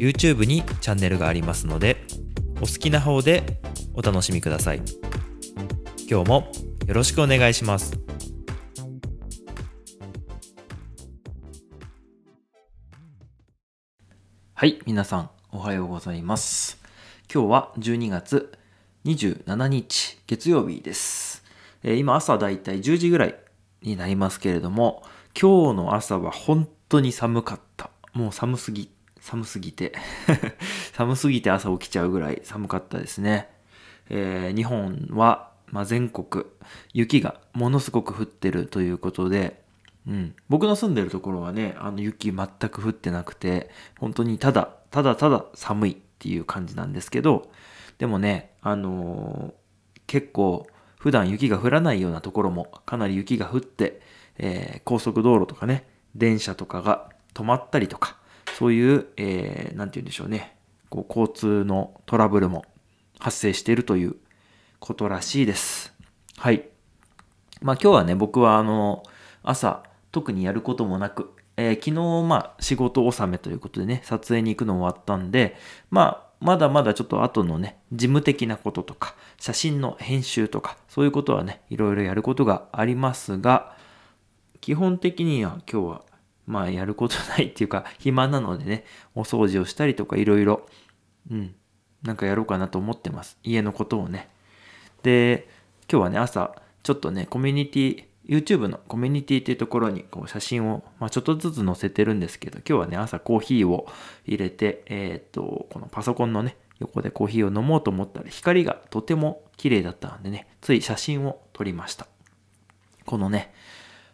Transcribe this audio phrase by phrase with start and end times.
[0.00, 1.98] YouTube にチャンネルがありますので
[2.56, 3.60] お好きな方で
[3.92, 4.82] お楽しみください
[6.08, 6.50] 今日も
[6.86, 8.00] よろしくお願いします
[14.54, 16.82] はい、皆さん、おはようございます。
[17.32, 18.52] 今日は12月
[19.06, 21.42] 27日、月曜日です。
[21.82, 23.36] えー今朝だいたい10時ぐらい
[23.80, 27.88] になりますけれども、今日の朝は本当に寒かった。
[28.12, 28.90] もう寒すぎ、
[29.20, 29.92] 寒すぎて、
[30.94, 33.48] 寒すぎて朝起きちゃうぐらい寒かったですね。
[34.08, 36.44] えー日本は、まあ、全国、
[36.92, 39.62] 雪がものすごく降ってるということで、
[40.06, 47.52] うん、僕の住んでるところはね、あの雪全く降ってなくて、本当にただ、ただただ寒いっていう感じなんですけど、
[47.98, 49.60] でもね、あのー
[50.06, 50.66] 結構
[50.98, 54.00] 普段雪が降らないようなところもかなり雪が降って、
[54.38, 58.16] えー高速道路とかね、電車とかが止まったりとか、
[58.58, 60.56] そういう、えーなんて言うんでしょうね、
[60.88, 62.64] こう交通のトラブルも
[63.18, 64.16] 発生しているという
[64.78, 65.92] ことらしいです。
[66.36, 66.68] はい。
[67.62, 69.02] まあ今日はね、僕はあの、
[69.42, 75.56] 朝、特にやることもなく、えー昨日、まあ仕事納めということでね、撮影に行くの終わったんで、
[75.90, 83.76] まあ、まだまだちょっと後のね、事務的なこととか、写真の編集とか、そういうことはね、いろいろやることがありますが、
[84.62, 86.02] 基本的には今日は、
[86.50, 88.84] まあやることないっていうか、 暇なのでね、
[89.14, 90.66] お掃除をしたりとかいろいろ、
[91.30, 91.54] うん、
[92.02, 93.38] なんかやろうかなと思ってます。
[93.44, 94.28] 家のことをね。
[95.04, 95.48] で、
[95.90, 103.86] 今日はね、朝、ちょっとね、コミュニティ、YouTube のコミュニティっていうところにこう写真を、まあ、ちょっとずつ載せてるんですけど、今日はね、朝コーヒーを
[104.26, 112.08] 入れて、えーっと、このパソコンのね、横でコーヒーを飲もうと思ったら、光がとても綺麗だったんでね、つい写真を撮りました。
[113.06, 113.52] このね、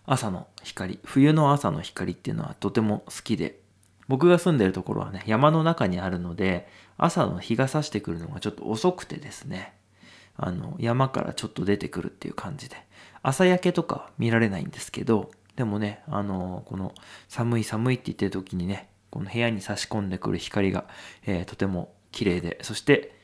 [0.06, 3.60] 朝の光、冬の朝の光っていうのはとても好きで、
[4.08, 9.74] 僕が住んでるところはね、山の中にあるので、朝の日が差してくるのがちょっと遅くてですね、
[10.36, 12.76] あの、山からちょっと出てくるっていう感じで、
[13.22, 16.94] 朝焼けとか見られないんですけど、でもね、あの、この
[17.28, 20.84] 寒い寒いって言ってる時にね、この部屋に差し込んでくる光が、
[21.24, 23.16] えーとても綺麗で、そして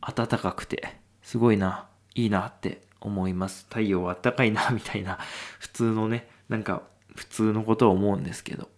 [0.00, 3.66] 暖かくて、すごいな、いいなって思います。
[3.68, 5.18] 太陽は暖かいな、みたいな、
[5.58, 6.82] 普通のね、なんか
[7.14, 8.68] 普通のことを思うんですけど、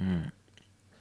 [0.00, 0.32] うん。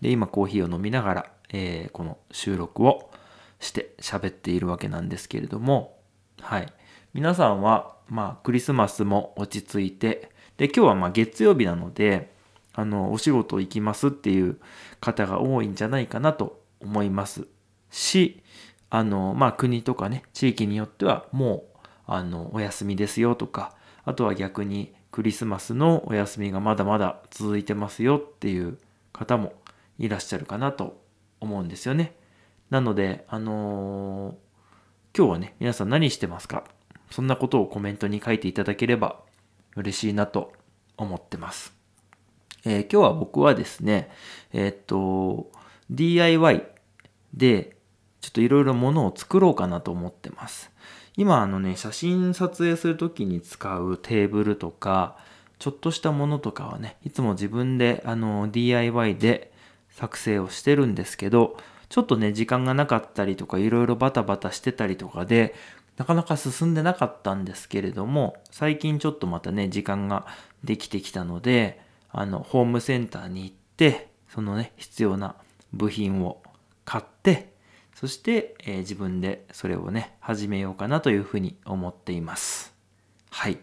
[0.02, 3.12] で、今コーヒーを飲みながら、えーこの収録を
[3.59, 5.97] して喋っているわけなんですけれども、
[6.41, 6.72] はい。
[7.13, 12.34] 皆さんは、まあ、クリスマスも落ち着いて、で、今日はまあ月曜日なので、
[12.74, 14.57] あの、お仕事行きますっていう
[15.00, 17.47] 方が多いんじゃないかなと思います
[17.90, 18.44] し、
[18.90, 21.75] あの、まあ、国とかね、地域によってはもう、
[22.07, 28.77] あの、お休みですよとか、あとは逆にクリスマスのお休みがまだまだ続いてますよっていう
[29.13, 29.53] 方も
[29.97, 31.01] いらっしゃるかなと
[31.39, 32.15] 思うんですよね。
[32.69, 34.35] なので、あのー
[35.17, 36.65] 今日はね、皆さん何してますか？
[37.09, 39.21] そんなことをコメントに書いていただければ
[39.77, 40.51] 嬉しいなと
[40.97, 41.73] 思ってます。
[42.65, 44.09] えー今日は僕はですね、
[44.51, 45.51] えーっと、
[45.89, 46.67] DIY
[47.33, 47.77] で
[48.19, 50.69] ちょっといろいろものを作ろうかなと思ってます。
[51.17, 55.17] 今あのね、写真撮影するときに使うテーブルとか、
[55.59, 59.53] ちょっとしたものとかはね、いつも自分であの DIY で
[59.89, 65.55] 作成をしてるんですけど、ちょっとね、時間がなかったりとか、いろいろバタバタしてたりとかで、
[65.97, 70.27] なかなか進んでなかったんですけれども、最近ちょっとまたね、時間が
[70.65, 71.79] できてきたので、
[72.11, 75.35] あの、ホームセンターに行って、そのね、必要な
[75.71, 76.41] 部品を
[76.83, 77.55] 買って、
[78.06, 82.72] そして、えー自分でそれをね、始めようかなというふうに思っています。
[83.31, 83.57] はい。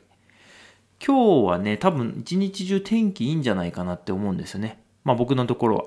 [0.98, 4.82] 今日はね、多分一日中天気いいんじゃないかなって思うんですよね。
[5.04, 5.84] まあ僕のところは。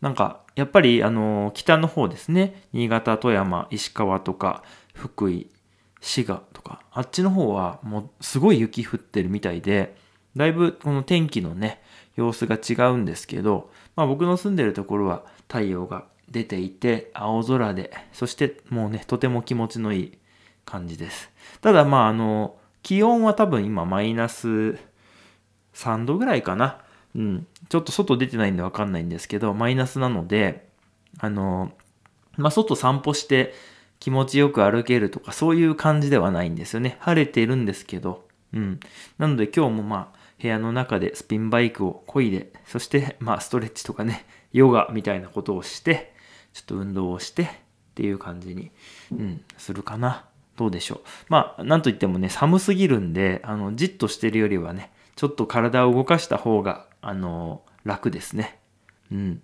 [0.00, 2.64] なんか、やっぱり、あの、北の方ですね。
[2.72, 5.48] 新潟、富山、石川とか、福井、
[6.00, 9.94] 滋賀とか、あっちの方はもうすごい雪降ってるみたいで、
[10.34, 11.80] だいぶこの天気のね、
[12.16, 20.18] 様子が違うんですけど、まあ僕の住んでるところは太陽が出ていて、青空で、そしてもうね、とても気持ちのいい
[20.64, 21.30] 感じです。
[21.60, 24.78] ただまああの、気温は多分今マイナス
[25.74, 26.80] 3度ぐらいかな。
[27.14, 27.46] うん。
[27.68, 30.68] ちょっと外出てないんでわかんないんですけど、マイナスなので、
[31.18, 31.72] あの、
[32.36, 33.54] まあ、外散歩して
[33.98, 36.96] 気持ちよく歩けるとかそういう感じではないんですよね。
[37.00, 38.26] 晴れてるんですけど。
[38.52, 38.80] うん。
[39.18, 46.14] なので今日もまあ部屋の中でスピンバイクを漕いで、そしてまあストレッチとかね、ヨガみたいなことをして、
[46.56, 47.46] ちょっと運動をしてっ
[47.96, 48.70] ていう感じに、
[49.12, 50.24] うん、するかな。
[50.56, 51.00] どうでしょう。
[51.28, 58.58] まあ、なんといってもね、寒すぎるんで、あの、じっとしてるよりはね、ちょっと体を動かした方が、あの、楽ですね。
[59.12, 59.42] うん。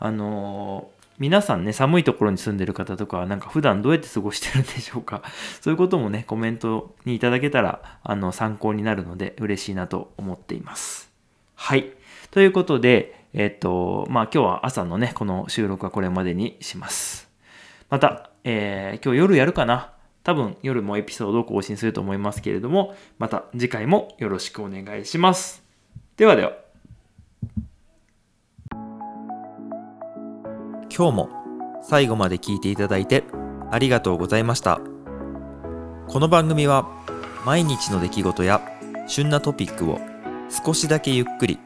[0.00, 5.22] あの皆さんね、寒いところに住んでる方とかは、なんか普段どうやって過ごしてるんでしょうか。
[5.62, 11.12] そういうこともね、コメントにいただけたら、あの、参考になるので嬉しいなと思っています。
[11.54, 11.92] はい。
[12.32, 17.28] ということで、えっと、まあ今日は朝のね、この収録はこれまでにします。
[17.90, 19.90] また、えー、今日夜やるかな？
[20.22, 25.64] 多分夜もエピソードを更新すると思いますけれども、また次回もよろしくお願いします。
[26.16, 26.52] ではでは。
[30.96, 31.28] 今日も
[31.82, 33.24] 最後まで聞いていただいて
[33.72, 34.80] ありがとうございました。
[36.06, 36.88] この番組は
[37.44, 38.62] 毎日の出来事や
[39.08, 39.98] 旬なトピックを
[40.64, 41.58] 少しだけゆっくり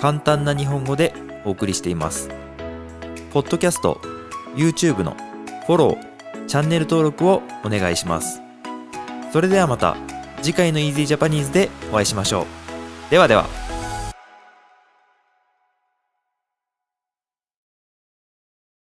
[0.00, 1.14] 簡単な日本語で
[1.44, 2.28] お送りしています。
[3.32, 4.00] ポッドキャスト、
[4.54, 5.16] YouTube の
[5.66, 8.40] フォロー、チャンネル登録をお願いします。
[9.32, 9.96] それではまた
[10.42, 12.46] 次回の Easy Japanese でお会いしましょう。
[13.10, 13.65] ではでは。